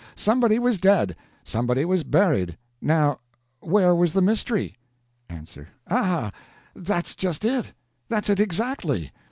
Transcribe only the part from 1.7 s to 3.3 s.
was buried. Now,